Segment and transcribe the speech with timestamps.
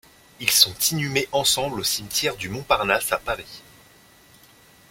[0.39, 3.61] Ils sont inhumés ensemble au cimetière du Montparnasse à Paris.